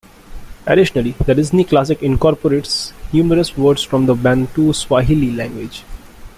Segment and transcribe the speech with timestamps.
[0.65, 5.83] Additionally, the Disney classic incorporates numerous words from the Bantu Swahili language.